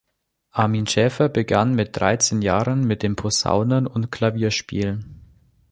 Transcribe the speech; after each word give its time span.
Armin 0.49 0.87
Schaefer 0.87 1.29
begann 1.29 1.75
mit 1.75 1.95
dreizehn 1.95 2.41
Jahren 2.41 2.85
mit 2.85 3.03
dem 3.03 3.15
Posaunen- 3.15 3.85
und 3.85 4.11
Klavierspiel. 4.11 4.97